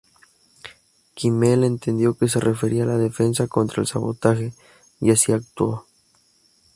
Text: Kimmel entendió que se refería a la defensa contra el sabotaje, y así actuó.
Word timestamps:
Kimmel 1.13 1.63
entendió 1.63 2.17
que 2.17 2.27
se 2.27 2.39
refería 2.39 2.85
a 2.85 2.87
la 2.87 2.97
defensa 2.97 3.47
contra 3.47 3.83
el 3.83 3.87
sabotaje, 3.87 4.51
y 4.99 5.11
así 5.11 5.31
actuó. 5.31 5.85